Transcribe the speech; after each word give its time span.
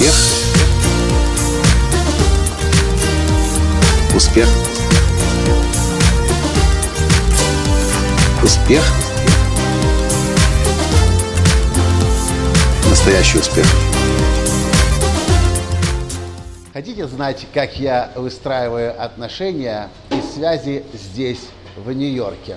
Успех. 0.00 0.14
Успех. 4.16 4.48
Успех. 8.42 8.82
Настоящий 12.88 13.38
успех. 13.40 13.66
Хотите 16.72 17.06
знать, 17.06 17.46
как 17.52 17.78
я 17.78 18.10
выстраиваю 18.16 18.98
отношения 19.02 19.90
и 20.08 20.22
связи 20.34 20.82
здесь, 20.94 21.42
в 21.76 21.92
Нью-Йорке? 21.92 22.56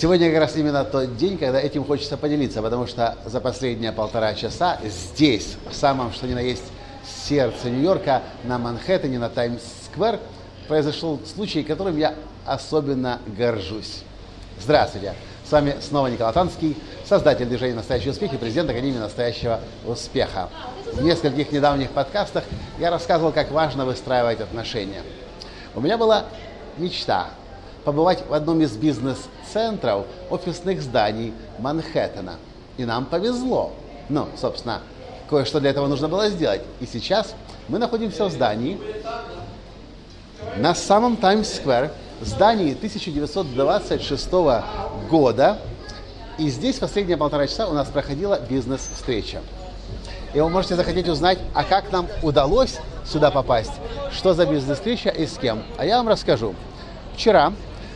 Сегодня 0.00 0.30
как 0.30 0.40
раз 0.40 0.56
именно 0.56 0.82
тот 0.82 1.18
день, 1.18 1.36
когда 1.36 1.60
этим 1.60 1.84
хочется 1.84 2.16
поделиться, 2.16 2.62
потому 2.62 2.86
что 2.86 3.18
за 3.26 3.38
последние 3.38 3.92
полтора 3.92 4.32
часа 4.32 4.78
здесь, 4.82 5.56
в 5.70 5.74
самом 5.74 6.14
что 6.14 6.26
ни 6.26 6.32
на 6.32 6.38
есть 6.38 6.62
сердце 7.28 7.68
Нью-Йорка, 7.68 8.22
на 8.44 8.56
Манхэттене, 8.56 9.18
на 9.18 9.28
Таймс-сквер, 9.28 10.18
произошел 10.68 11.20
случай, 11.26 11.62
которым 11.62 11.98
я 11.98 12.14
особенно 12.46 13.18
горжусь. 13.26 14.00
Здравствуйте! 14.58 15.12
С 15.46 15.52
вами 15.52 15.76
снова 15.82 16.06
Николай 16.06 16.32
Танский, 16.32 16.78
создатель 17.04 17.44
движения 17.44 17.74
«Настоящий 17.74 18.08
успех» 18.08 18.32
и 18.32 18.38
президент 18.38 18.70
Академии 18.70 18.96
«Настоящего 18.96 19.60
успеха». 19.84 20.48
В 20.94 21.02
нескольких 21.02 21.52
недавних 21.52 21.90
подкастах 21.90 22.44
я 22.78 22.90
рассказывал, 22.90 23.32
как 23.32 23.50
важно 23.50 23.84
выстраивать 23.84 24.40
отношения. 24.40 25.02
У 25.74 25.82
меня 25.82 25.98
была 25.98 26.24
мечта 26.78 27.28
побывать 27.84 28.24
в 28.28 28.34
одном 28.34 28.60
из 28.60 28.72
бизнес-центров 28.76 30.06
офисных 30.30 30.82
зданий 30.82 31.32
Манхэттена. 31.58 32.34
И 32.76 32.84
нам 32.84 33.06
повезло. 33.06 33.72
Ну, 34.08 34.28
собственно, 34.36 34.80
кое-что 35.28 35.60
для 35.60 35.70
этого 35.70 35.86
нужно 35.86 36.08
было 36.08 36.28
сделать. 36.28 36.62
И 36.80 36.86
сейчас 36.86 37.34
мы 37.68 37.78
находимся 37.78 38.24
в 38.24 38.32
здании 38.32 38.78
на 40.56 40.74
самом 40.74 41.16
Таймс-сквер, 41.16 41.90
здании 42.20 42.72
1926 42.74 44.30
года. 45.08 45.58
И 46.38 46.48
здесь 46.48 46.78
последние 46.78 47.16
полтора 47.16 47.46
часа 47.46 47.68
у 47.68 47.72
нас 47.72 47.88
проходила 47.88 48.40
бизнес-встреча. 48.40 49.40
И 50.32 50.40
вы 50.40 50.48
можете 50.48 50.76
захотеть 50.76 51.08
узнать, 51.08 51.38
а 51.54 51.64
как 51.64 51.92
нам 51.92 52.06
удалось 52.22 52.78
сюда 53.04 53.30
попасть, 53.30 53.72
что 54.12 54.32
за 54.32 54.46
бизнес-встреча 54.46 55.10
и 55.10 55.26
с 55.26 55.36
кем. 55.36 55.62
А 55.76 55.84
я 55.84 55.98
вам 55.98 56.08
расскажу. 56.08 56.54
Вчера 57.14 57.52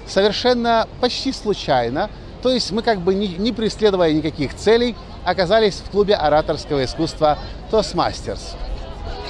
совершенно 0.06 0.88
почти 1.00 1.32
случайно, 1.32 2.10
то 2.42 2.50
есть 2.50 2.70
мы 2.72 2.82
как 2.82 3.00
бы 3.00 3.14
не, 3.14 3.28
не 3.28 3.52
преследуя 3.52 4.12
никаких 4.12 4.54
целей, 4.54 4.94
оказались 5.24 5.76
в 5.76 5.90
клубе 5.90 6.14
ораторского 6.14 6.84
искусства 6.84 7.38
Toastmasters. 7.70 8.40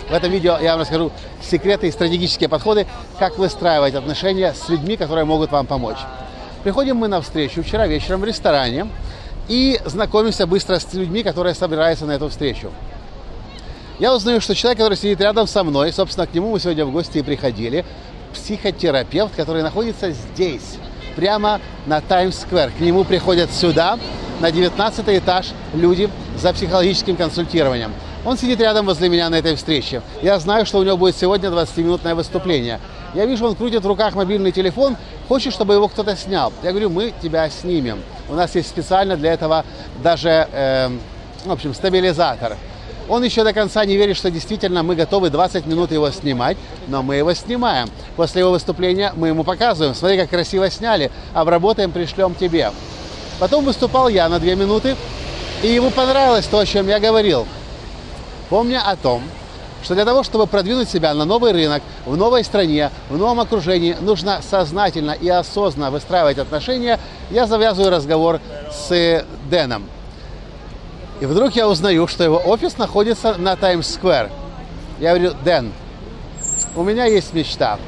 В 0.08 0.12
этом 0.12 0.30
видео 0.30 0.58
я 0.60 0.72
вам 0.72 0.80
расскажу 0.80 1.12
секреты 1.40 1.88
и 1.88 1.92
стратегические 1.92 2.48
подходы, 2.48 2.86
как 3.18 3.38
выстраивать 3.38 3.94
отношения 3.94 4.52
с 4.52 4.68
людьми, 4.68 4.96
которые 4.96 5.24
могут 5.24 5.50
вам 5.50 5.66
помочь. 5.66 5.98
Приходим 6.62 6.96
мы 6.96 7.08
на 7.08 7.20
встречу 7.20 7.62
вчера 7.62 7.86
вечером 7.86 8.20
в 8.20 8.24
ресторане 8.24 8.88
и 9.48 9.80
знакомимся 9.84 10.46
быстро 10.46 10.78
с 10.78 10.92
людьми, 10.94 11.22
которые 11.22 11.54
собираются 11.54 12.06
на 12.06 12.12
эту 12.12 12.28
встречу. 12.28 12.70
Я 13.98 14.14
узнаю, 14.14 14.40
что 14.40 14.54
человек, 14.54 14.78
который 14.78 14.96
сидит 14.96 15.20
рядом 15.20 15.46
со 15.46 15.62
мной, 15.62 15.92
собственно, 15.92 16.26
к 16.26 16.34
нему 16.34 16.50
мы 16.50 16.58
сегодня 16.58 16.84
в 16.84 16.90
гости 16.90 17.18
и 17.18 17.22
приходили, 17.22 17.84
психотерапевт, 18.44 19.34
который 19.34 19.62
находится 19.62 20.10
здесь, 20.10 20.76
прямо 21.16 21.60
на 21.86 22.02
Таймс-сквер. 22.02 22.72
К 22.76 22.80
нему 22.80 23.04
приходят 23.04 23.50
сюда, 23.50 23.98
на 24.40 24.50
19 24.50 25.08
этаж, 25.08 25.52
люди 25.72 26.10
за 26.36 26.52
психологическим 26.52 27.16
консультированием. 27.16 27.92
Он 28.26 28.36
сидит 28.36 28.60
рядом 28.60 28.84
возле 28.84 29.08
меня 29.08 29.30
на 29.30 29.36
этой 29.36 29.54
встрече. 29.54 30.02
Я 30.20 30.38
знаю, 30.38 30.66
что 30.66 30.78
у 30.78 30.82
него 30.82 30.98
будет 30.98 31.16
сегодня 31.16 31.48
20-минутное 31.48 32.14
выступление. 32.14 32.80
Я 33.14 33.24
вижу, 33.24 33.46
он 33.46 33.54
крутит 33.54 33.82
в 33.82 33.86
руках 33.86 34.14
мобильный 34.14 34.52
телефон, 34.52 34.96
хочет, 35.28 35.54
чтобы 35.54 35.74
его 35.74 35.88
кто-то 35.88 36.14
снял. 36.14 36.52
Я 36.62 36.70
говорю, 36.70 36.90
мы 36.90 37.14
тебя 37.22 37.48
снимем. 37.48 38.02
У 38.28 38.34
нас 38.34 38.54
есть 38.54 38.68
специально 38.68 39.16
для 39.16 39.32
этого 39.32 39.64
даже, 40.02 40.48
э, 40.52 40.90
в 41.44 41.52
общем, 41.52 41.72
стабилизатор. 41.72 42.56
Он 43.08 43.22
еще 43.22 43.44
до 43.44 43.52
конца 43.52 43.84
не 43.84 43.96
верит, 43.96 44.16
что 44.16 44.30
действительно 44.30 44.82
мы 44.82 44.94
готовы 44.94 45.28
20 45.28 45.66
минут 45.66 45.92
его 45.92 46.10
снимать, 46.10 46.56
но 46.88 47.02
мы 47.02 47.16
его 47.16 47.34
снимаем. 47.34 47.90
После 48.16 48.40
его 48.40 48.50
выступления 48.50 49.12
мы 49.14 49.28
ему 49.28 49.44
показываем, 49.44 49.94
смотри, 49.94 50.16
как 50.16 50.30
красиво 50.30 50.70
сняли, 50.70 51.10
обработаем, 51.34 51.92
пришлем 51.92 52.34
тебе. 52.34 52.70
Потом 53.38 53.64
выступал 53.64 54.08
я 54.08 54.28
на 54.28 54.38
2 54.38 54.54
минуты, 54.54 54.96
и 55.62 55.68
ему 55.68 55.90
понравилось 55.90 56.46
то, 56.46 56.58
о 56.58 56.66
чем 56.66 56.88
я 56.88 56.98
говорил. 56.98 57.46
Помня 58.48 58.82
о 58.86 58.96
том, 58.96 59.22
что 59.82 59.94
для 59.94 60.06
того, 60.06 60.22
чтобы 60.22 60.46
продвинуть 60.46 60.88
себя 60.88 61.12
на 61.12 61.26
новый 61.26 61.52
рынок, 61.52 61.82
в 62.06 62.16
новой 62.16 62.42
стране, 62.42 62.90
в 63.10 63.18
новом 63.18 63.40
окружении, 63.40 63.96
нужно 64.00 64.40
сознательно 64.48 65.10
и 65.10 65.28
осознанно 65.28 65.90
выстраивать 65.90 66.38
отношения, 66.38 66.98
я 67.30 67.46
завязываю 67.46 67.90
разговор 67.90 68.40
с 68.72 69.24
Дэном. 69.50 69.84
И 71.24 71.26
вдруг 71.26 71.56
я 71.56 71.66
узнаю, 71.66 72.06
что 72.06 72.22
его 72.22 72.36
офис 72.36 72.76
находится 72.76 73.36
на 73.38 73.56
Таймс-сквер. 73.56 74.28
Я 75.00 75.14
говорю, 75.14 75.32
Дэн, 75.42 75.72
у 76.76 76.82
меня 76.82 77.06
есть 77.06 77.32
мечта. 77.32 77.78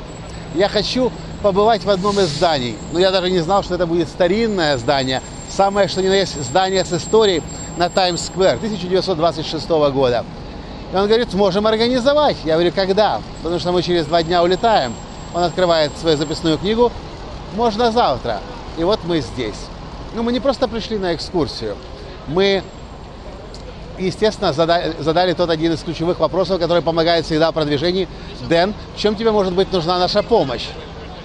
Я 0.54 0.70
хочу 0.70 1.12
побывать 1.42 1.84
в 1.84 1.90
одном 1.90 2.18
из 2.18 2.28
зданий. 2.28 2.78
Но 2.94 2.98
я 2.98 3.10
даже 3.10 3.30
не 3.30 3.40
знал, 3.40 3.62
что 3.62 3.74
это 3.74 3.86
будет 3.86 4.08
старинное 4.08 4.78
здание. 4.78 5.20
Самое, 5.50 5.86
что 5.86 6.02
ни 6.02 6.08
на 6.08 6.14
есть, 6.14 6.42
здание 6.42 6.82
с 6.82 6.94
историей 6.94 7.42
на 7.76 7.90
Таймс-сквер 7.90 8.54
1926 8.54 9.68
года. 9.68 10.24
И 10.94 10.96
он 10.96 11.06
говорит, 11.06 11.30
сможем 11.30 11.66
организовать. 11.66 12.38
Я 12.42 12.54
говорю, 12.54 12.72
когда? 12.74 13.20
Потому 13.42 13.60
что 13.60 13.70
мы 13.70 13.82
через 13.82 14.06
два 14.06 14.22
дня 14.22 14.42
улетаем. 14.42 14.94
Он 15.34 15.42
открывает 15.42 15.92
свою 15.98 16.16
записную 16.16 16.56
книгу. 16.56 16.90
Можно 17.54 17.92
завтра. 17.92 18.40
И 18.78 18.84
вот 18.84 19.00
мы 19.04 19.20
здесь. 19.20 19.66
Ну, 20.14 20.22
мы 20.22 20.32
не 20.32 20.40
просто 20.40 20.68
пришли 20.68 20.96
на 20.96 21.14
экскурсию. 21.14 21.76
Мы 22.28 22.62
естественно, 23.98 24.52
задали, 24.52 24.94
задали 24.98 25.32
тот 25.32 25.50
один 25.50 25.72
из 25.72 25.82
ключевых 25.82 26.18
вопросов, 26.18 26.60
который 26.60 26.82
помогает 26.82 27.24
всегда 27.24 27.50
в 27.50 27.54
продвижении. 27.54 28.08
Дэн, 28.48 28.74
в 28.94 28.98
чем 28.98 29.16
тебе 29.16 29.30
может 29.30 29.52
быть 29.52 29.72
нужна 29.72 29.98
наша 29.98 30.22
помощь? 30.22 30.66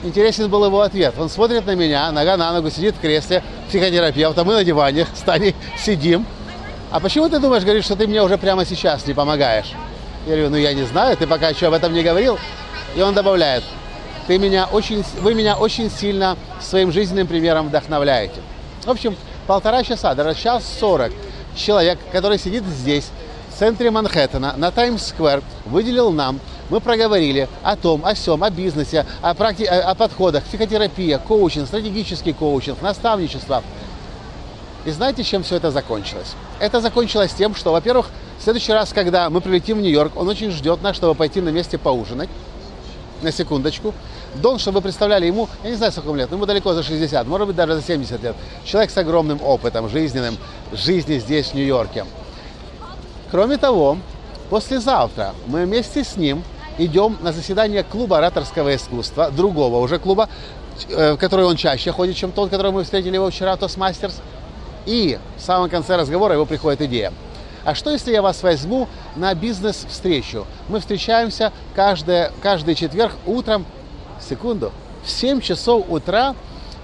Интересен 0.03 0.49
был 0.49 0.65
его 0.65 0.81
ответ. 0.81 1.13
Он 1.19 1.29
смотрит 1.29 1.65
на 1.65 1.75
меня, 1.75 2.11
нога 2.11 2.37
на 2.37 2.51
ногу, 2.53 2.69
сидит 2.69 2.95
в 2.95 2.99
кресле, 2.99 3.43
психотерапевта, 3.69 4.43
мы 4.43 4.53
на 4.53 4.63
диване 4.63 5.05
с 5.15 5.21
Таней 5.21 5.55
сидим. 5.77 6.25
А 6.89 6.99
почему 6.99 7.29
ты 7.29 7.39
думаешь, 7.39 7.63
говоришь, 7.63 7.85
что 7.85 7.95
ты 7.95 8.07
мне 8.07 8.21
уже 8.21 8.37
прямо 8.37 8.65
сейчас 8.65 9.05
не 9.05 9.13
помогаешь? 9.13 9.71
Я 10.25 10.33
говорю, 10.33 10.49
ну 10.49 10.57
я 10.57 10.73
не 10.73 10.83
знаю, 10.83 11.15
ты 11.17 11.27
пока 11.27 11.49
еще 11.49 11.67
об 11.67 11.73
этом 11.73 11.93
не 11.93 12.03
говорил. 12.03 12.38
И 12.95 13.01
он 13.01 13.13
добавляет, 13.13 13.63
ты 14.27 14.38
меня 14.38 14.67
очень, 14.71 15.03
вы 15.21 15.33
меня 15.33 15.55
очень 15.55 15.89
сильно 15.89 16.38
своим 16.59 16.91
жизненным 16.91 17.27
примером 17.27 17.69
вдохновляете. 17.69 18.41
В 18.83 18.89
общем, 18.89 19.15
полтора 19.47 19.83
часа, 19.83 20.15
даже 20.15 20.39
час 20.39 20.63
сорок– 20.79 21.13
человек, 21.56 22.00
который 22.12 22.38
сидит 22.38 22.63
здесь, 22.66 23.09
в 23.53 23.59
центре 23.59 23.91
Манхэттена, 23.91 24.56
на 24.57 24.72
Таймс-сквер, 24.72 25.44
выделил 25.66 26.12
нам, 26.12 26.39
мы 26.69 26.79
проговорили 26.79 27.50
о 27.63 27.75
том, 27.75 28.06
о 28.06 28.16
сем, 28.16 28.44
о 28.44 28.50
бизнесе, 28.50 29.06
о, 29.22 29.34
практи... 29.34 29.66
о 29.66 29.94
подходах, 29.94 30.44
психотерапия, 30.45 31.17
коучинг, 31.17 31.67
стратегический 31.67 32.34
коучинг, 32.34 32.81
наставничество. 32.81 33.62
И 34.85 34.91
знаете, 34.91 35.23
чем 35.23 35.44
все 35.44 35.57
это 35.57 35.69
закончилось? 35.69 36.34
Это 36.59 36.79
закончилось 36.79 37.34
тем, 37.38 37.53
что, 37.56 37.72
во-первых, 37.72 38.09
в 38.39 38.44
следующий 38.44 38.72
раз, 38.72 38.94
когда 38.94 39.29
мы 39.29 39.41
прилетим 39.41 39.78
в 39.78 39.81
Нью-Йорк, 39.81 40.13
он 40.16 40.28
очень 40.28 40.50
ждет 40.50 40.81
нас, 40.81 40.95
чтобы 40.95 41.13
пойти 41.13 41.41
на 41.41 41.50
месте 41.50 41.78
поужинать. 41.78 42.29
На 43.22 43.31
секундочку. 43.31 43.94
Дон, 44.36 44.59
чтобы 44.59 44.78
вы 44.78 44.84
представляли, 44.84 45.25
ему, 45.25 45.50
я 45.64 45.69
не 45.72 45.75
знаю, 45.75 45.92
сколько 45.92 46.09
ему 46.09 46.18
лет, 46.18 46.30
но 46.30 46.38
ему 46.38 46.46
далеко 46.46 46.74
за 46.74 46.83
60, 46.83 47.28
может 47.28 47.48
быть, 47.48 47.56
даже 47.56 47.75
за 47.75 47.81
70 47.81 48.24
лет. 48.24 48.36
Человек 48.63 48.92
с 48.92 48.98
огромным 48.98 49.42
опытом 49.44 49.89
жизненным, 49.89 50.38
жизни 50.72 51.19
здесь, 51.19 51.48
в 51.48 51.54
Нью-Йорке. 51.54 52.06
Кроме 53.30 53.57
того, 53.57 53.98
послезавтра 54.50 55.33
мы 55.48 55.66
вместе 55.66 56.04
с 56.04 56.16
ним 56.16 56.44
идем 56.78 57.18
на 57.22 57.31
заседание 57.33 57.83
клуба 57.83 58.18
ораторского 58.18 58.75
искусства, 58.75 59.31
другого 59.31 59.80
уже 59.80 60.00
клуба, 60.00 60.30
э, 60.89 61.13
в 61.13 61.18
который 61.18 61.45
он 61.45 61.57
чаще 61.57 61.92
ходит, 61.92 62.16
чем 62.16 62.31
тот, 62.31 62.50
который 62.50 62.72
мы 62.72 62.84
встретили 62.84 63.16
его 63.16 63.30
вчера, 63.30 63.56
Тосмастерс. 63.57 64.22
И 64.86 65.19
в 65.38 65.42
самом 65.42 65.69
конце 65.69 65.95
разговора 65.95 66.34
его 66.34 66.45
приходит 66.45 66.81
идея. 66.81 67.13
А 67.63 67.75
что, 67.75 67.92
если 67.92 68.12
я 68.12 68.22
вас 68.22 68.42
возьму 68.42 68.88
на 69.16 69.34
бизнес-встречу? 69.36 70.48
Мы 70.68 70.80
встречаемся 70.80 71.51
каждый, 71.75 72.30
каждый 72.42 72.74
четверг 72.74 73.13
утром 73.27 73.66
секунду, 74.23 74.71
в 75.03 75.09
7 75.09 75.41
часов 75.41 75.85
утра, 75.89 76.35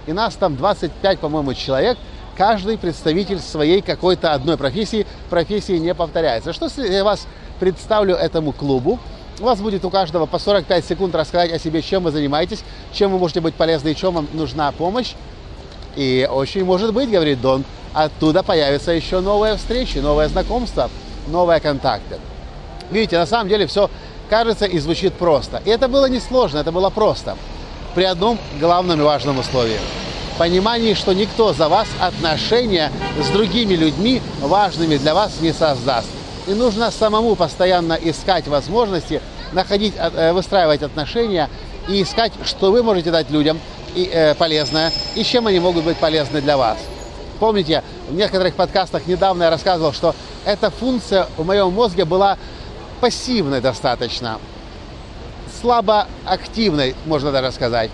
и 0.06 0.14
нас 0.14 0.36
там 0.36 0.56
25, 0.56 1.20
по-моему, 1.20 1.54
человек, 1.54 1.98
каждый 2.38 2.78
представитель 2.78 3.40
своей 3.40 3.82
какой-то 3.82 4.34
одной 4.34 4.58
профессии, 4.58 5.06
профессии 5.30 5.78
не 5.78 5.94
повторяется. 5.94 6.54
Что 6.54 6.70
я 6.82 7.04
вас 7.04 7.28
представлю 7.60 8.16
этому 8.16 8.54
клубу, 8.54 9.00
у 9.40 9.44
вас 9.44 9.60
будет 9.60 9.86
у 9.86 9.90
каждого 9.90 10.26
по 10.26 10.40
45 10.40 10.86
секунд 10.86 11.16
рассказать 11.16 11.52
о 11.52 11.60
себе, 11.60 11.82
чем 11.82 12.04
вы 12.04 12.12
занимаетесь, 12.12 12.64
чем 12.94 13.12
вы 13.12 13.20
можете 13.20 13.42
быть 13.42 13.56
полезны 13.56 13.90
и 13.90 13.96
чем 13.96 14.14
вам 14.14 14.28
нужна 14.34 14.72
помощь. 14.72 15.14
И 15.96 16.28
очень 16.32 16.64
может 16.64 16.94
быть, 16.94 17.10
говорит 17.10 17.42
Дон, 17.42 17.64
оттуда 17.94 18.44
появятся 18.44 18.92
еще 18.92 19.20
новые 19.20 19.58
встречи, 19.58 19.98
новые 19.98 20.30
знакомства, 20.30 20.90
новые 21.28 21.60
контакты. 21.60 22.18
Видите, 22.92 23.18
на 23.18 23.26
самом 23.26 23.50
деле 23.50 23.68
все 23.68 23.90
кажется 24.28 24.66
и 24.66 24.80
звучит 24.80 25.14
просто. 25.14 25.62
И 25.66 25.70
это 25.70 25.88
было 25.88 26.08
несложно, 26.08 26.60
это 26.60 26.72
было 26.72 26.90
просто. 26.90 27.38
При 27.96 28.04
одном 28.04 28.38
главном 28.60 29.02
и 29.02 29.04
важном 29.04 29.40
условии. 29.40 29.80
Понимании, 30.38 30.94
что 30.94 31.14
никто 31.14 31.54
за 31.54 31.68
вас 31.68 31.88
отношения 32.00 32.92
с 33.20 33.30
другими 33.30 33.74
людьми, 33.74 34.22
важными 34.40 34.98
для 34.98 35.16
вас, 35.16 35.42
не 35.42 35.52
создаст. 35.52 36.08
И 36.46 36.54
нужно 36.54 36.92
самому 36.92 37.36
постоянно 37.36 37.94
искать 37.94 38.48
возможности, 38.48 39.22
находить, 39.52 39.96
э, 39.98 40.34
выстраивать 40.34 40.84
отношения 40.84 41.50
и 41.88 42.04
искать, 42.04 42.34
что 42.46 42.72
вы 42.72 42.84
можете 42.84 43.12
дать 43.12 43.32
людям 43.32 43.60
и, 43.96 44.10
э, 44.12 44.36
полезное, 44.36 44.92
и 45.16 45.24
чем 45.24 45.48
они 45.48 45.60
могут 45.60 45.84
быть 45.84 45.98
полезны 45.98 46.40
для 46.42 46.56
вас. 46.56 46.78
Помните, 47.40 47.84
в 48.08 48.16
некоторых 48.16 48.56
подкастах 48.56 49.08
недавно 49.08 49.44
я 49.44 49.50
рассказывал, 49.50 49.94
что 49.94 50.16
эта 50.46 50.70
функция 50.70 51.28
в 51.38 51.46
моем 51.46 51.72
мозге 51.72 52.06
была 52.06 52.38
пассивной 53.00 53.62
достаточно, 53.62 54.40
слабо 55.62 56.08
активной, 56.26 56.96
можно 57.06 57.32
даже 57.32 57.52
сказать. 57.52 57.90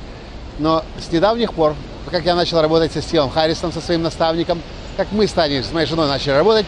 Но 0.60 0.84
с 1.00 1.12
недавних 1.12 1.54
пор, 1.54 1.76
как 2.12 2.26
я 2.26 2.36
начал 2.36 2.62
работать 2.62 2.92
со 2.92 3.02
Стивом 3.02 3.30
Харрисом, 3.30 3.72
со 3.72 3.82
своим 3.82 4.04
наставником, 4.04 4.62
как 4.98 5.12
мы 5.12 5.28
стали 5.28 5.62
с 5.62 5.72
моей 5.72 5.88
женой 5.88 6.08
начали 6.08 6.34
работать, 6.34 6.66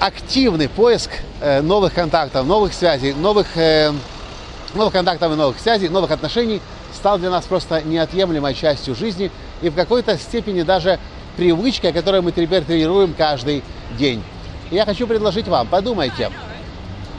активный 0.00 0.68
поиск 0.68 1.10
э, 1.40 1.60
новых 1.60 1.94
контактов, 1.94 2.46
новых 2.46 2.74
связей, 2.74 3.14
новых, 3.14 3.56
э, 3.56 3.92
новых 4.74 4.92
контактов 4.92 5.32
и 5.32 5.36
новых 5.36 5.58
связей, 5.60 5.88
новых 5.88 6.10
отношений 6.10 6.60
стал 6.94 7.18
для 7.18 7.30
нас 7.30 7.44
просто 7.44 7.82
неотъемлемой 7.82 8.54
частью 8.54 8.94
жизни 8.94 9.30
и 9.62 9.68
в 9.68 9.74
какой-то 9.74 10.18
степени 10.18 10.62
даже 10.62 10.98
привычкой, 11.36 11.92
которую 11.92 12.22
мы 12.22 12.32
теперь 12.32 12.62
тренируем 12.64 13.14
каждый 13.16 13.62
день. 13.98 14.22
Я 14.74 14.84
хочу 14.84 15.06
предложить 15.06 15.46
вам, 15.46 15.68
подумайте, 15.68 16.32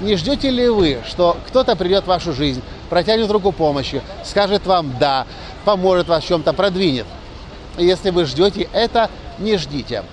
не 0.02 0.18
ждете 0.18 0.50
ли 0.50 0.68
вы, 0.68 1.00
что 1.08 1.38
кто-то 1.48 1.78
придет 1.78 2.04
в 2.04 2.08
вашу 2.08 2.34
жизнь, 2.34 2.62
протянет 2.90 3.32
руку 3.32 3.54
помощи, 3.54 4.02
скажет 4.26 4.66
вам 4.66 4.94
«да», 5.00 5.26
поможет 5.64 6.10
вас 6.10 6.26
в 6.26 6.28
чем-то, 6.28 6.52
продвинет? 6.52 7.06
Если 7.78 8.10
вы 8.10 8.26
ждете 8.26 8.68
это, 8.74 9.10
не 9.40 9.56
ждите. 9.56 10.04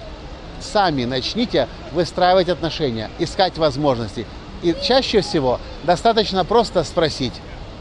Сами 0.60 1.04
начните 1.04 1.66
выстраивать 1.90 2.48
отношения, 2.48 3.10
искать 3.18 3.58
возможности. 3.58 4.24
И 4.62 4.72
чаще 4.80 5.20
всего 5.20 5.58
достаточно 5.82 6.44
просто 6.44 6.84
спросить 6.84 7.34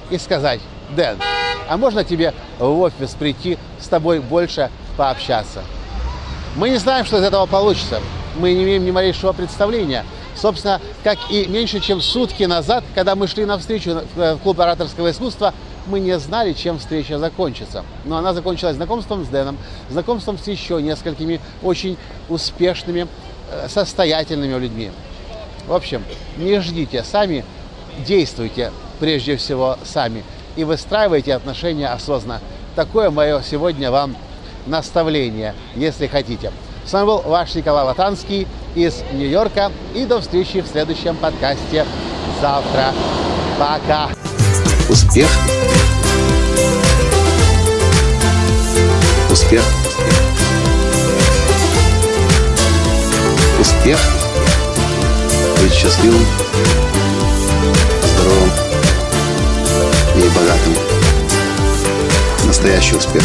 и 0.10 0.18
сказать 0.18 0.60
«Дэн, 0.96 1.20
а 1.70 1.78
можно 1.78 2.04
тебе 2.04 2.34
в 2.58 2.80
офис 2.80 3.12
прийти 3.12 3.60
с 3.80 3.88
тобой 3.88 4.22
больше 4.22 4.72
пообщаться?» 4.98 5.62
Мы 6.56 6.72
не 6.72 6.78
знаем, 6.78 7.06
что 7.06 7.20
из 7.20 7.24
этого 7.24 7.46
получится. 7.46 8.02
Мы 8.36 8.54
не 8.54 8.64
имеем 8.64 8.86
ни 8.86 8.92
малейшего 8.92 9.34
представления. 9.34 10.06
Собственно, 10.36 10.80
как 11.04 11.18
и 11.30 11.46
меньше 11.48 11.80
чем 11.80 12.02
сутки 12.02 12.44
назад, 12.44 12.84
когда 12.96 13.16
мы 13.16 13.28
шли 13.28 13.46
на 13.46 13.58
встречу 13.58 14.02
в 14.16 14.38
клуб 14.38 14.60
ораторского 14.60 15.12
искусства, 15.12 15.54
мы 15.88 16.00
не 16.00 16.18
знали, 16.20 16.54
чем 16.54 16.80
встреча 16.80 17.18
закончится. 17.18 17.84
Но 18.06 18.18
она 18.18 18.34
закончилась 18.34 18.76
знакомством 18.76 19.26
с 19.26 19.28
Дэном, 19.28 19.58
знакомством 19.90 20.38
с 20.38 20.48
еще 20.48 20.82
несколькими 20.82 21.42
очень 21.62 21.98
успешными, 22.30 23.08
э, 23.52 23.68
состоятельными 23.68 24.58
людьми. 24.58 24.92
В 25.68 25.74
общем, 25.74 26.04
не 26.38 26.60
ждите 26.60 27.04
сами, 27.04 27.44
действуйте 28.06 28.72
прежде 29.00 29.36
всего 29.36 29.78
сами 29.84 30.24
и 30.56 30.64
выстраивайте 30.64 31.34
отношения 31.34 31.88
осознанно. 31.88 32.42
Такое 32.76 33.10
мое 33.10 33.42
сегодня 33.42 33.92
вам 33.92 34.16
наставление, 34.66 35.56
если 35.76 36.08
хотите. 36.08 36.52
С 36.86 36.94
вами 36.94 37.06
был 37.06 37.22
ваш 37.22 37.54
Николай 37.56 37.86
Латанский 37.86 38.48
из 38.76 39.04
Нью-Йорка. 39.14 39.72
И 39.94 40.06
до 40.06 40.20
встречи 40.20 40.62
в 40.62 40.68
следующем 40.68 41.16
подкасте 41.16 41.86
завтра. 42.42 42.94
Пока. 43.58 44.10
Успех. 44.90 45.30
Успех. 49.32 49.64
Успех. 53.60 54.00
Быть 55.62 55.74
счастливым, 55.74 56.26
здоровым 58.04 58.52
и 60.16 60.30
богатым. 60.36 60.76
Настоящий 62.46 62.96
успех. 62.96 63.24